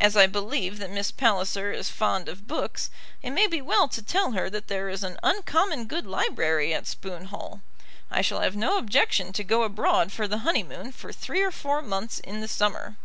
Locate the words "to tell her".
3.88-4.48